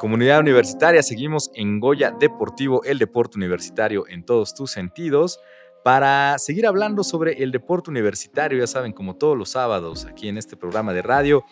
[0.00, 5.38] Comunidad universitaria, seguimos en Goya Deportivo, el deporte universitario en todos tus sentidos,
[5.84, 10.38] para seguir hablando sobre el deporte universitario, ya saben, como todos los sábados aquí en
[10.38, 11.44] este programa de radio.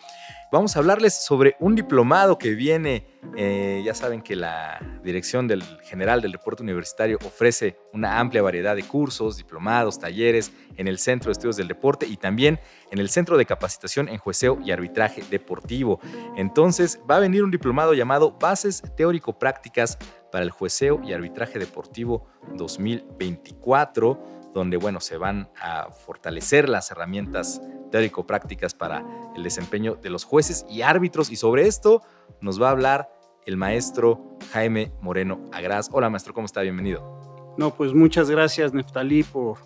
[0.51, 3.05] Vamos a hablarles sobre un diplomado que viene.
[3.35, 8.75] Eh, ya saben que la Dirección del General del Deporte Universitario ofrece una amplia variedad
[8.75, 12.59] de cursos, diplomados, talleres en el Centro de Estudios del Deporte y también
[12.89, 15.99] en el Centro de Capacitación en Jueceo y Arbitraje Deportivo.
[16.35, 19.99] Entonces va a venir un diplomado llamado Bases Teórico-Prácticas
[20.31, 27.61] para el Jueceo y Arbitraje Deportivo 2024 donde bueno, se van a fortalecer las herramientas
[27.91, 31.31] teórico-prácticas para el desempeño de los jueces y árbitros.
[31.31, 32.01] Y sobre esto
[32.41, 33.09] nos va a hablar
[33.45, 35.89] el maestro Jaime Moreno Agraz.
[35.91, 36.61] Hola maestro, ¿cómo está?
[36.61, 37.55] Bienvenido.
[37.57, 39.57] No, pues muchas gracias Neftalí por,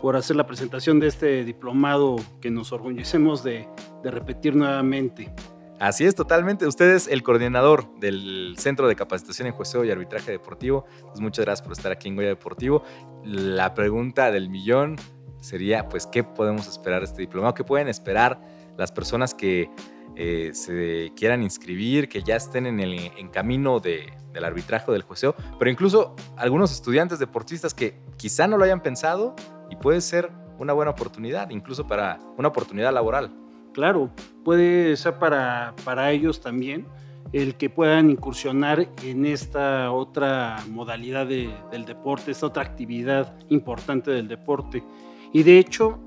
[0.00, 3.68] por hacer la presentación de este diplomado que nos orgullecemos de,
[4.02, 5.32] de repetir nuevamente.
[5.78, 6.66] Así es, totalmente.
[6.66, 10.86] Usted es el coordinador del Centro de Capacitación en Juego y Arbitraje Deportivo.
[11.02, 12.82] Pues muchas gracias por estar aquí en Goya Deportivo.
[13.24, 14.96] La pregunta del millón
[15.40, 17.52] sería, pues, ¿qué podemos esperar de este diplomado?
[17.52, 18.40] ¿Qué pueden esperar
[18.78, 19.70] las personas que
[20.16, 25.34] eh, se quieran inscribir, que ya estén en el camino de, del arbitraje del jueceo,
[25.58, 29.34] pero incluso algunos estudiantes deportistas que quizá no lo hayan pensado
[29.70, 33.45] y puede ser una buena oportunidad, incluso para una oportunidad laboral?
[33.76, 34.08] Claro,
[34.42, 36.86] puede ser para, para ellos también
[37.34, 44.28] el que puedan incursionar en esta otra modalidad del deporte, esta otra actividad importante del
[44.28, 44.82] deporte.
[45.30, 45.98] Y de hecho,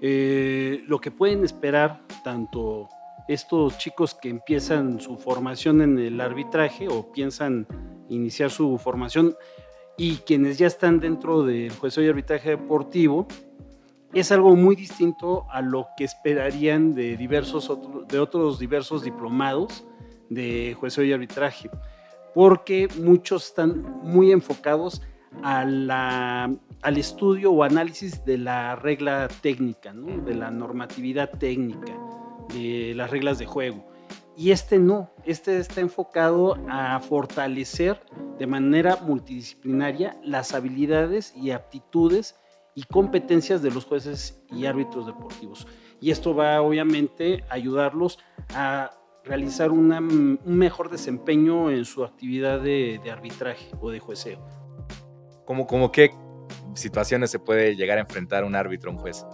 [0.00, 2.88] eh, lo que pueden esperar tanto
[3.28, 7.66] estos chicos que empiezan su formación en el arbitraje o piensan
[8.08, 9.36] iniciar su formación
[9.98, 13.28] y quienes ya están dentro del juez y arbitraje deportivo,
[14.14, 17.70] es algo muy distinto a lo que esperarían de, diversos
[18.08, 19.84] de otros diversos diplomados
[20.30, 21.70] de juez y arbitraje,
[22.34, 25.02] porque muchos están muy enfocados
[25.42, 25.60] a
[26.82, 31.92] al estudio o análisis de la regla técnica, de la normatividad técnica,
[32.54, 33.84] de las reglas de juego.
[34.36, 38.00] Y este no, este está enfocado a fortalecer
[38.38, 42.36] de manera multidisciplinaria las habilidades y aptitudes
[42.78, 45.66] y competencias de los jueces y árbitros deportivos.
[46.00, 48.20] Y esto va obviamente a ayudarlos
[48.54, 48.92] a
[49.24, 54.46] realizar un mejor desempeño en su actividad de, arbitraje o de jueceo.
[55.44, 56.12] ¿Cómo, ¿Cómo qué
[56.74, 59.26] situaciones se puede llegar a enfrentar un árbitro, un juez?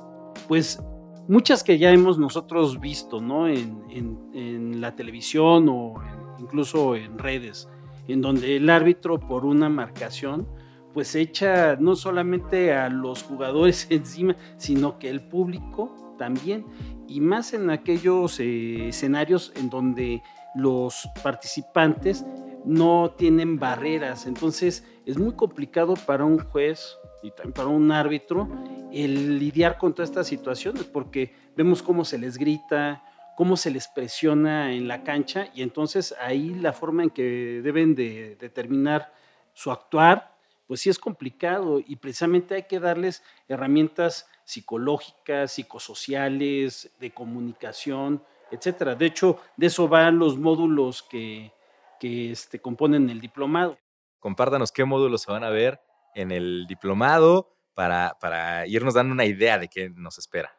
[0.48, 0.82] Pues
[1.28, 3.46] muchas que ya hemos nosotros visto, ¿no?
[3.46, 5.96] En, en, la televisión o
[6.38, 7.68] incluso en redes,
[8.08, 10.48] en donde el árbitro por una marcación
[10.94, 16.64] pues echa no solamente a los jugadores encima, sino que el público también,
[17.08, 20.22] y más en aquellos eh, escenarios en donde
[20.54, 22.24] los participantes
[22.64, 28.48] no tienen barreras, entonces es muy complicado para un juez y también para un árbitro
[28.92, 33.02] el lidiar con todas estas situaciones, porque vemos cómo se les grita,
[33.36, 37.96] cómo se les presiona en la cancha, y entonces ahí la forma en que deben
[37.96, 39.12] de determinar
[39.52, 40.33] su actuar
[40.66, 48.94] pues sí es complicado y precisamente hay que darles herramientas psicológicas, psicosociales, de comunicación, etcétera.
[48.94, 51.52] De hecho, de eso van los módulos que,
[51.98, 53.78] que este, componen el diplomado.
[54.20, 55.80] Compártanos qué módulos se van a ver
[56.14, 60.56] en el diplomado para, para irnos dando una idea de qué nos espera.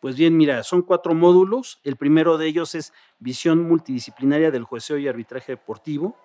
[0.00, 1.80] Pues bien, mira, son cuatro módulos.
[1.84, 6.16] El primero de ellos es visión multidisciplinaria del jueceo y arbitraje deportivo.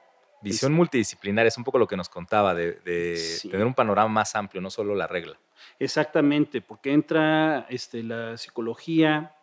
[0.41, 2.74] Visión multidisciplinaria es un poco lo que nos contaba, de,
[3.44, 5.38] tener un panorama más amplio, no solo la regla.
[5.79, 9.35] Exactamente, porque entra este, la psicología,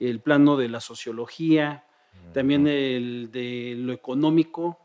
[0.00, 1.84] el plano de la sociología,
[2.32, 4.78] también el de lo económico,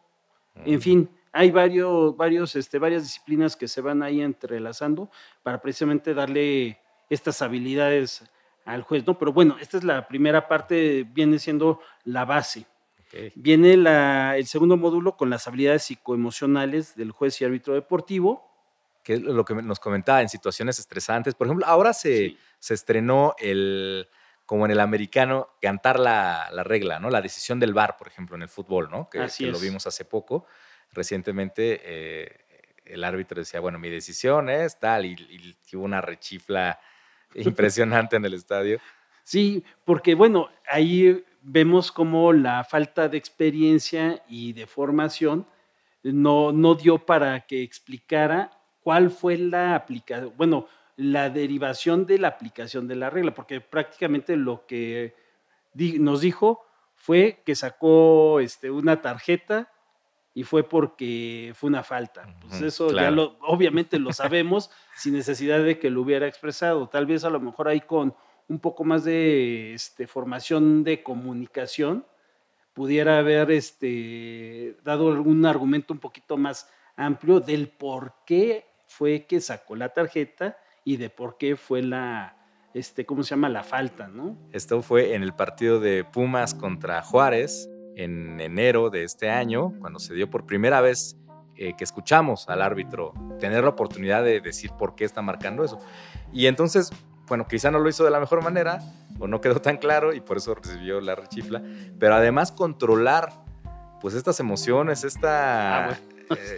[0.66, 5.10] en fin, hay varios, varios, este, varias disciplinas que se van ahí entrelazando
[5.44, 8.30] para precisamente darle estas habilidades
[8.66, 9.18] al juez, ¿no?
[9.18, 12.66] Pero bueno, esta es la primera parte, viene siendo la base.
[13.36, 18.50] Viene el segundo módulo con las habilidades psicoemocionales del juez y árbitro deportivo.
[19.04, 21.34] Que es lo que nos comentaba en situaciones estresantes.
[21.34, 24.08] Por ejemplo, ahora se, se estrenó el,
[24.46, 27.10] como en el americano, cantar la, la, regla, ¿no?
[27.10, 29.10] La decisión del VAR, por ejemplo, en el fútbol, ¿no?
[29.10, 30.46] Que, Así lo vimos hace poco.
[30.92, 32.46] Recientemente eh,
[32.86, 36.80] el árbitro decía, bueno, mi decisión es tal, y, y hubo una rechifla
[37.34, 38.80] impresionante en el estadio.
[39.24, 45.48] Sí, porque bueno, ahí vemos como la falta de experiencia y de formación
[46.04, 48.52] no, no dio para que explicara
[48.82, 54.36] cuál fue la aplicación, bueno, la derivación de la aplicación de la regla, porque prácticamente
[54.36, 55.16] lo que
[55.74, 56.66] nos dijo
[56.96, 59.72] fue que sacó este, una tarjeta
[60.34, 62.28] y fue porque fue una falta.
[62.42, 66.88] Pues eso ya lo, obviamente lo sabemos sin necesidad de que lo hubiera expresado.
[66.88, 68.16] Tal vez a lo mejor ahí con
[68.52, 72.06] un poco más de este, formación de comunicación
[72.74, 79.40] pudiera haber este, dado algún argumento un poquito más amplio del por qué fue que
[79.40, 82.36] sacó la tarjeta y de por qué fue la,
[82.74, 83.48] este, ¿cómo se llama?
[83.48, 84.12] La falta.
[84.52, 89.98] Esto fue en el partido de Pumas contra Juárez en enero de este año, cuando
[89.98, 91.16] se dio por primera vez
[91.56, 95.80] eh, que escuchamos al árbitro tener la oportunidad de decir por qué está marcando eso.
[96.34, 96.92] Y entonces,
[97.32, 98.82] bueno, quizá no lo hizo de la mejor manera
[99.18, 101.64] o no quedó tan claro y por eso recibió la rechifla,
[101.98, 103.32] pero además controlar
[104.02, 105.92] pues estas emociones, esta...
[105.92, 105.98] Ah,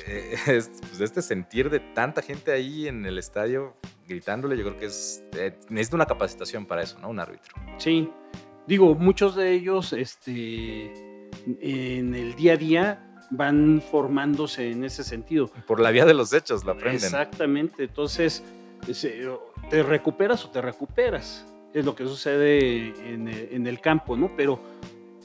[0.07, 3.77] eh, pues, este sentir de tanta gente ahí en el estadio
[4.07, 7.09] gritándole, yo creo que es eh, necesita una capacitación para eso, ¿no?
[7.09, 7.53] Un árbitro.
[7.77, 8.09] Sí,
[8.65, 11.29] digo, muchos de ellos, este,
[11.61, 15.51] en el día a día van formándose en ese sentido.
[15.67, 16.95] Por la vía de los hechos, la aprenden.
[16.95, 18.43] Exactamente, entonces
[19.69, 24.35] te recuperas o te recuperas, es lo que sucede en el, campo, ¿no?
[24.35, 24.59] Pero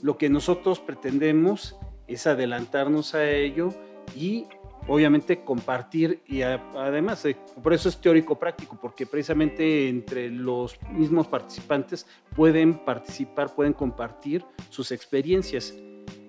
[0.02, 1.76] lo que nosotros pretendemos
[2.06, 3.68] es adelantarnos a ello
[4.16, 4.46] y
[4.86, 11.26] obviamente compartir y además, eh, por eso es teórico práctico, porque precisamente entre los mismos
[11.26, 15.74] participantes pueden participar, pueden compartir sus experiencias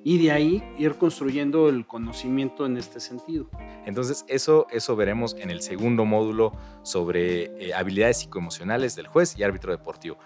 [0.09, 3.47] y de ahí ir construyendo el conocimiento en este sentido.
[3.85, 6.51] Entonces, eso, eso veremos en el segundo módulo
[6.81, 10.17] sobre eh, habilidades psicoemocionales del juez y árbitro deportivo.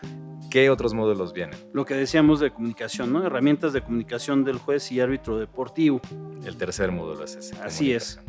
[0.49, 1.59] ¿Qué otros módulos vienen?
[1.73, 3.25] Lo que decíamos de comunicación, ¿no?
[3.25, 5.99] Herramientas de comunicación del juez y árbitro deportivo.
[6.45, 7.55] El tercer módulo es ese.
[7.61, 8.21] Así es.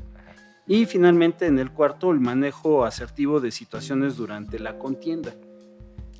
[0.67, 5.33] Y finalmente, en el cuarto, el manejo asertivo de situaciones durante la contienda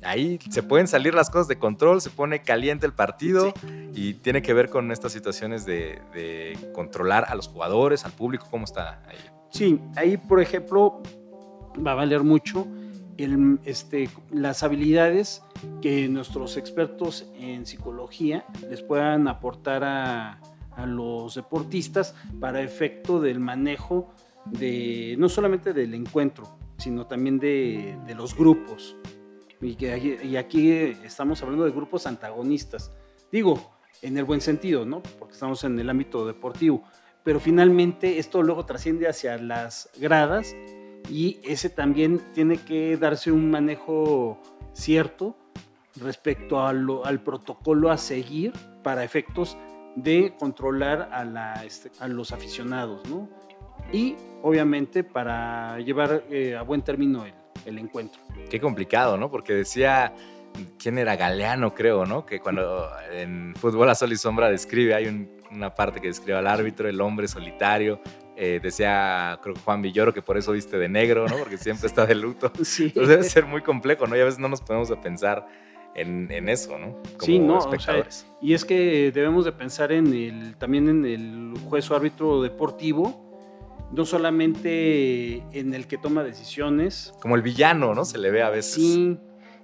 [0.05, 3.53] ahí se pueden salir las cosas de control, se pone caliente el partido
[3.93, 8.65] y tiene que ver con estas situaciones de, controlar a los jugadores, al público, ¿cómo
[8.65, 9.17] está ahí?
[9.49, 11.01] Sí, ahí por ejemplo
[11.85, 12.67] va a valer mucho
[13.17, 15.41] el, este, las habilidades
[15.81, 20.41] que nuestros expertos en psicología les puedan aportar a,
[20.75, 24.13] a los deportistas para efecto del manejo
[24.45, 28.95] de no solamente del encuentro, sino también de, de los grupos.
[29.65, 32.91] Y, aquí estamos hablando de grupos antagonistas.
[33.31, 35.01] Digo, en el buen sentido, ¿no?
[35.19, 36.83] Porque estamos en el ámbito deportivo.
[37.23, 40.55] Pero finalmente esto luego trasciende hacia las gradas
[41.09, 44.39] y ese también tiene que darse un manejo
[44.73, 45.35] cierto
[45.99, 48.53] respecto al protocolo a seguir
[48.83, 49.57] para efectos
[49.95, 53.29] de controlar a, este, a los aficionados, ¿no?
[53.91, 57.33] Y obviamente para llevar eh, a buen término el,
[57.65, 58.21] el encuentro.
[58.49, 59.29] Qué complicado, ¿no?
[59.29, 60.13] Porque decía,
[60.77, 62.25] ¿quién era Galeano, creo, ¿no?
[62.25, 66.47] Que cuando en Fútbol a Sol y Sombra describe, hay una parte que describe al
[66.47, 67.99] árbitro, el hombre solitario.
[68.37, 71.37] Eh, decía, creo que Juan Villoro, que por eso viste de negro, ¿no?
[71.37, 72.51] Porque siempre está de luto.
[72.63, 72.91] Sí.
[72.93, 74.15] Debe ser muy complejo, ¿no?
[74.15, 75.47] Y a veces no nos ponemos a pensar
[75.95, 77.01] en, eso, ¿no?
[77.17, 78.27] Como sí, no, espectadores.
[78.41, 83.34] y es que debemos de pensar en el, también en el juez o árbitro deportivo,
[83.91, 87.13] no solamente en el que toma decisiones.
[87.21, 88.05] Como el villano, ¿no?
[88.05, 88.73] Se le ve a veces.
[88.73, 89.17] Sí,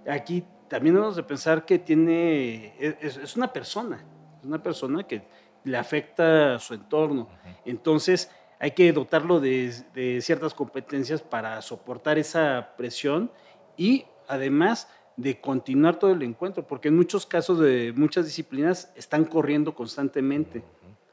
[0.08, 4.06] aquí también debemos de pensar que tiene, es, una persona,
[4.40, 5.24] es una persona que
[5.64, 7.28] le afecta a su entorno.
[7.66, 13.32] Entonces hay que dotarlo de, de ciertas competencias para soportar esa presión
[13.76, 19.26] y además de continuar todo el encuentro, porque en muchos casos de muchas disciplinas están
[19.26, 20.64] corriendo constantemente.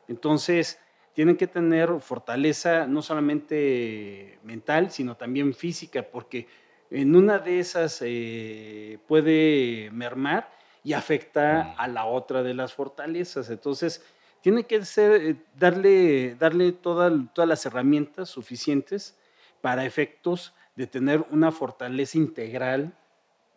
[0.06, 0.78] Entonces,
[1.18, 6.46] tienen que tener fortaleza no solamente mental, sino también física, porque
[6.92, 10.48] en una de esas eh, puede mermar
[10.84, 13.50] y afecta a la otra de las fortalezas.
[13.50, 14.06] Entonces,
[14.42, 19.18] tiene que ser, eh, darle, darle todas las herramientas suficientes
[19.60, 22.96] para efectos de tener una fortaleza integral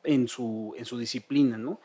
[0.04, 1.60] en su, en su disciplina.
[1.60, 1.80] ¿no?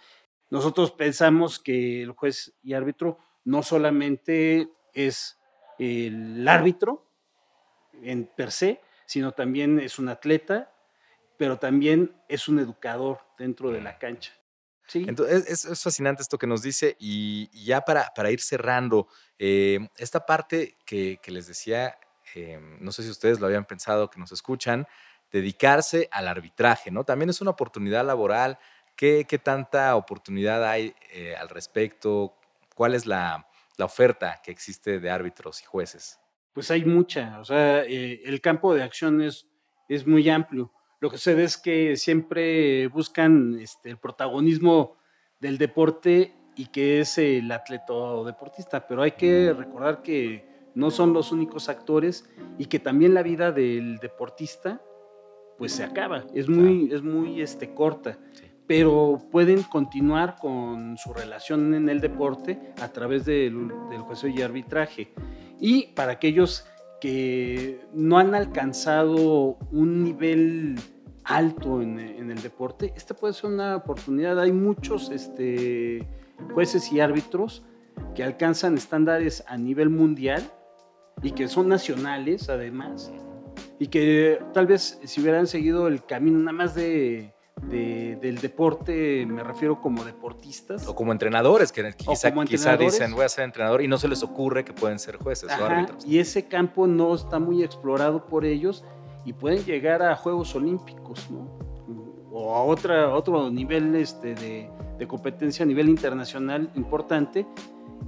[0.49, 5.37] Nosotros pensamos que el juez y árbitro no solamente es
[5.79, 7.07] el árbitro
[8.03, 10.73] en per se, sino también es un atleta,
[11.37, 14.33] pero también es un educador dentro de la cancha.
[14.87, 15.05] Sí.
[15.09, 20.25] Entonces, es, fascinante esto que nos dice y, ya para, para, ir cerrando, eh, esta
[20.25, 21.99] parte que, les decía,
[22.35, 24.87] eh, no sé si ustedes lo habían pensado, que nos escuchan,
[25.33, 27.05] dedicarse al arbitraje, ¿no?
[27.05, 28.59] También es una oportunidad laboral.
[28.95, 32.37] ¿Qué, tanta oportunidad hay eh, al respecto?
[32.75, 33.46] ¿Cuál es la,
[33.77, 36.19] la oferta que existe de árbitros y jueces?
[36.53, 39.47] Pues hay mucha, o sea, eh, el campo de acción es,
[40.07, 40.73] muy amplio.
[41.01, 44.97] Lo que sucede es que siempre buscan este, el protagonismo
[45.39, 50.91] del deporte y que es el atleta o deportista, pero hay que recordar que no
[50.91, 52.29] son los únicos actores
[52.59, 54.81] y que también la vida del deportista
[55.59, 58.19] pues se acaba, es muy, es muy este, corta,
[58.67, 64.43] pero pueden continuar con su relación en el deporte a través del, del juicio y
[64.43, 65.13] arbitraje.
[65.61, 66.67] Y para aquellos
[67.01, 70.77] que no han alcanzado un nivel
[71.25, 74.39] alto en, el deporte, esta puede ser una oportunidad.
[74.41, 76.07] Hay muchos este,
[76.55, 77.65] jueces y árbitros
[78.15, 80.43] que alcanzan estándares a nivel mundial
[81.23, 83.11] y que son nacionales además,
[83.79, 87.33] y que tal vez si hubieran seguido el camino nada más de,
[87.63, 90.87] del deporte, me refiero como deportistas.
[90.87, 94.23] O como entrenadores, que quizá, quizá dicen voy a ser entrenador y no se les
[94.23, 96.05] ocurre que pueden ser jueces o árbitros.
[96.07, 98.85] Y ese campo no está muy explorado por ellos
[99.25, 101.49] y pueden llegar a Juegos Olímpicos, ¿no?
[102.31, 107.47] O a otra, otro nivel este, de, de competencia a nivel internacional importante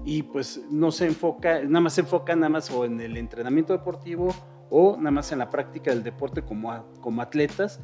[0.05, 3.73] y pues no se enfoca, nada más se enfoca nada más o en el entrenamiento
[3.73, 4.35] deportivo
[4.71, 7.81] o nada más en la práctica del deporte como, como atletas,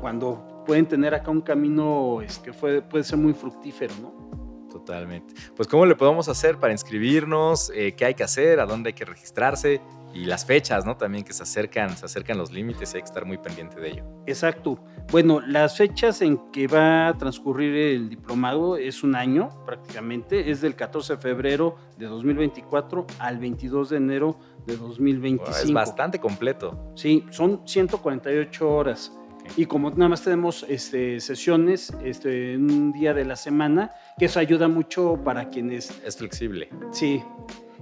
[0.00, 4.68] cuando pueden tener acá un camino es, que fue, puede ser muy fructífero, ¿no?
[4.68, 5.32] Totalmente.
[5.56, 7.72] Pues, ¿cómo le podemos hacer para inscribirnos?
[7.74, 8.60] Eh, ¿Qué hay que hacer?
[8.60, 9.80] ¿A dónde hay que registrarse?
[10.12, 10.94] Y las fechas, ¿no?
[10.98, 14.04] También que se acercan, se acercan los límites, hay que estar muy pendiente de ello.
[14.26, 14.78] Exacto.
[15.10, 20.60] Bueno, las fechas en que va a transcurrir el diplomado es un año prácticamente, es
[20.60, 25.50] del 14 de febrero de 2024 al 22 de enero de 2025.
[25.50, 26.92] es bastante completo.
[26.94, 29.12] Sí, son 148 horas.
[29.56, 34.26] Y como nada más tenemos este, sesiones este, en un día de la semana, que
[34.26, 35.90] eso ayuda mucho para quienes...
[36.04, 36.68] Es flexible.
[36.92, 37.22] Sí,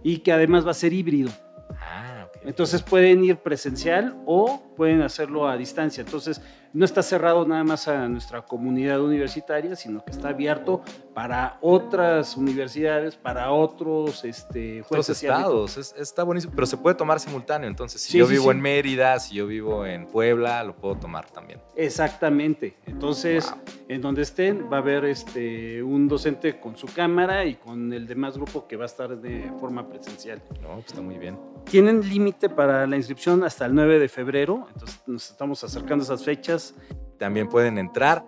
[0.02, 1.30] y que además va a ser híbrido.
[1.80, 2.42] Ah, okay.
[2.46, 6.02] Entonces pueden ir presencial o pueden hacerlo a distancia.
[6.02, 6.40] Entonces
[6.72, 10.82] no está cerrado nada más a nuestra comunidad universitaria, sino que está abierto
[11.14, 15.76] para otras universidades, para otros este, jueces estados.
[15.76, 17.68] está buenísimo, pero se puede tomar simultáneo.
[17.68, 21.60] Entonces, si yo vivo en Mérida, si yo vivo en Puebla, lo puedo tomar también.
[21.74, 22.76] Exactamente.
[22.86, 23.52] Entonces,
[23.88, 28.06] en donde estén, va a haber este, un docente con su cámara y con el
[28.06, 30.42] demás grupo que va a estar de forma presencial.
[30.60, 31.38] No, pues está muy bien.
[31.64, 36.06] Tienen límite para la inscripción hasta el 9 de febrero, entonces nos estamos acercando a
[36.06, 36.55] esas fechas.
[37.18, 38.24] También pueden entrar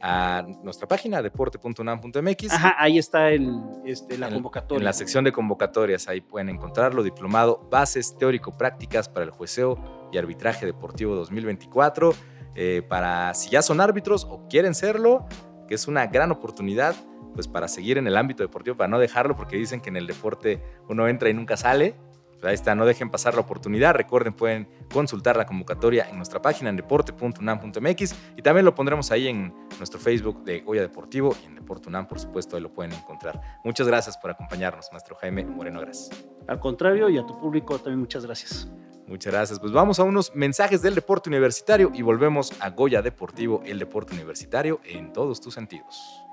[0.00, 2.52] a nuestra página deporte.unam.mx.
[2.52, 4.78] Ajá, ahí está el, este, la convocatoria.
[4.78, 10.18] En la sección de convocatorias, ahí pueden encontrarlo, diplomado Bases Teórico-Prácticas para el Jueceo y
[10.18, 12.14] Arbitraje Deportivo 2024.
[12.56, 15.26] Eh, para si ya son árbitros o quieren serlo,
[15.68, 16.96] que es una gran oportunidad
[17.34, 20.06] pues para seguir en el ámbito deportivo, para no dejarlo, porque dicen que en el
[20.06, 21.94] deporte uno entra y nunca sale.
[22.40, 23.94] Pues ahí está, no dejen pasar la oportunidad.
[23.94, 29.28] Recuerden, pueden consultar la convocatoria en nuestra página en deporte.unam.mx y también lo pondremos ahí
[29.28, 32.92] en nuestro Facebook de Goya Deportivo y en Deporte UNAM, por supuesto, ahí lo pueden
[32.92, 33.40] encontrar.
[33.62, 36.08] Muchas gracias por acompañarnos, maestro Jaime Moreno Gras.
[36.48, 38.70] Al contrario, y a tu público también muchas gracias.
[39.06, 39.58] Muchas gracias.
[39.60, 44.14] Pues vamos a unos mensajes del deporte universitario y volvemos a Goya Deportivo, el deporte
[44.14, 46.24] universitario en todos tus sentidos.